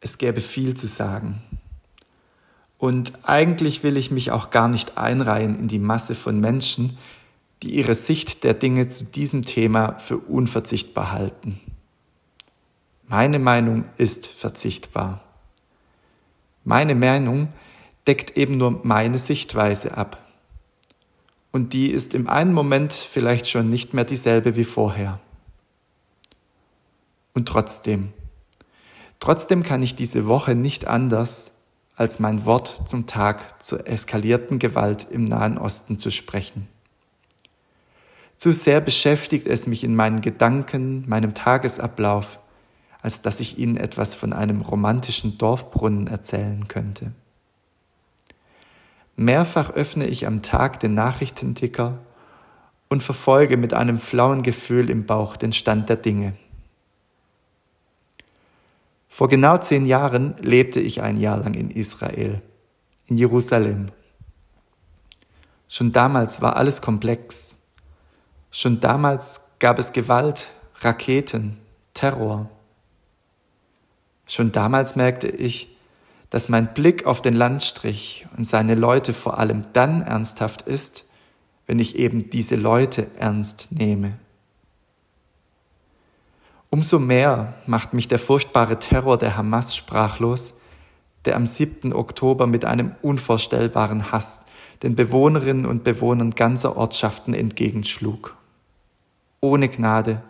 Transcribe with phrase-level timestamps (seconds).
[0.00, 1.42] Es gäbe viel zu sagen.
[2.78, 6.96] Und eigentlich will ich mich auch gar nicht einreihen in die Masse von Menschen,
[7.62, 11.60] die ihre Sicht der Dinge zu diesem Thema für unverzichtbar halten.
[13.06, 15.20] Meine Meinung ist verzichtbar.
[16.64, 17.52] Meine Meinung
[18.06, 20.26] deckt eben nur meine Sichtweise ab.
[21.52, 25.20] Und die ist im einen Moment vielleicht schon nicht mehr dieselbe wie vorher.
[27.34, 28.12] Und trotzdem,
[29.20, 31.58] trotzdem kann ich diese Woche nicht anders,
[31.96, 36.66] als mein Wort zum Tag zur eskalierten Gewalt im Nahen Osten zu sprechen.
[38.38, 42.38] Zu sehr beschäftigt es mich in meinen Gedanken, meinem Tagesablauf,
[43.02, 47.12] als dass ich Ihnen etwas von einem romantischen Dorfbrunnen erzählen könnte.
[49.16, 51.98] Mehrfach öffne ich am Tag den Nachrichtenticker
[52.88, 56.32] und verfolge mit einem flauen Gefühl im Bauch den Stand der Dinge.
[59.10, 62.40] Vor genau zehn Jahren lebte ich ein Jahr lang in Israel,
[63.06, 63.90] in Jerusalem.
[65.68, 67.64] Schon damals war alles komplex.
[68.50, 70.46] Schon damals gab es Gewalt,
[70.80, 71.58] Raketen,
[71.92, 72.48] Terror.
[74.26, 75.76] Schon damals merkte ich,
[76.30, 81.04] dass mein Blick auf den Landstrich und seine Leute vor allem dann ernsthaft ist,
[81.66, 84.18] wenn ich eben diese Leute ernst nehme.
[86.70, 90.60] Umso mehr macht mich der furchtbare Terror der Hamas sprachlos,
[91.24, 91.92] der am 7.
[91.92, 94.44] Oktober mit einem unvorstellbaren Hass
[94.82, 98.36] den Bewohnerinnen und Bewohnern ganzer Ortschaften entgegenschlug.
[99.40, 100.22] Ohne Gnade,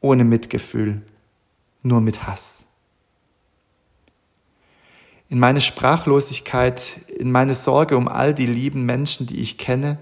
[0.00, 1.02] ohne Mitgefühl,
[1.82, 2.66] nur mit Hass.
[5.28, 9.98] In meine Sprachlosigkeit, in meine Sorge um all die lieben Menschen, die ich kenne,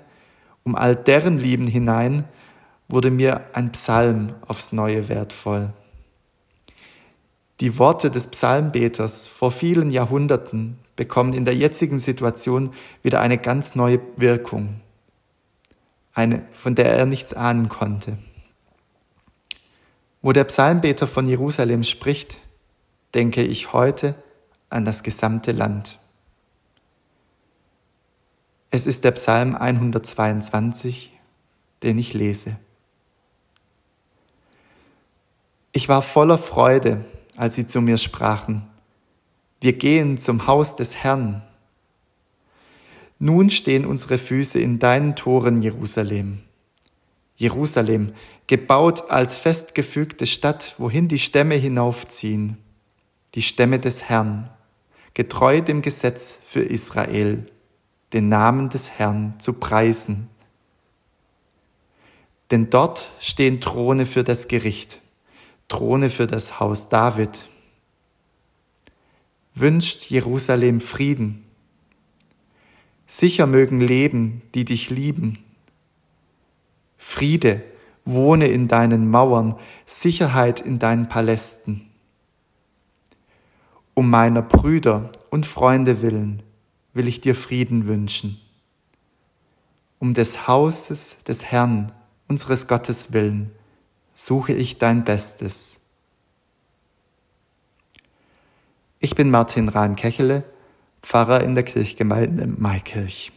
[0.65, 2.25] um all deren Lieben hinein,
[2.91, 5.73] wurde mir ein Psalm aufs neue wertvoll.
[7.61, 13.75] Die Worte des Psalmbeters vor vielen Jahrhunderten bekommen in der jetzigen Situation wieder eine ganz
[13.75, 14.81] neue Wirkung,
[16.15, 18.19] eine, von der er nichts ahnen konnte.
[20.23, 22.39] Wo der Psalmbeter von Jerusalem spricht,
[23.15, 24.15] denke ich heute
[24.69, 25.99] an das gesamte Land.
[28.71, 31.13] Es ist der Psalm 122,
[31.83, 32.57] den ich lese.
[35.73, 37.05] Ich war voller Freude,
[37.37, 38.63] als sie zu mir sprachen,
[39.61, 41.43] wir gehen zum Haus des Herrn.
[43.19, 46.41] Nun stehen unsere Füße in deinen Toren, Jerusalem.
[47.37, 48.15] Jerusalem,
[48.47, 52.57] gebaut als festgefügte Stadt, wohin die Stämme hinaufziehen,
[53.35, 54.51] die Stämme des Herrn,
[55.15, 57.47] getreu dem Gesetz für Israel,
[58.13, 60.29] den Namen des Herrn zu preisen.
[62.51, 65.00] Denn dort stehen Throne für das Gericht
[65.71, 67.47] Throne für das Haus David.
[69.55, 71.45] Wünscht Jerusalem Frieden.
[73.07, 75.39] Sicher mögen leben, die dich lieben.
[76.99, 77.63] Friede
[78.05, 81.89] wohne in deinen Mauern, Sicherheit in deinen Palästen.
[83.95, 86.43] Um meiner Brüder und Freunde willen
[86.95, 88.41] will ich dir Frieden wünschen.
[90.01, 91.93] Um des Hauses des Herrn,
[92.27, 93.53] unseres Gottes willen,
[94.25, 95.81] suche ich dein Bestes.
[98.99, 100.45] Ich bin Martin Rahn-Kechele,
[101.03, 103.33] Pfarrer in der Kirchgemeinde Maikirch.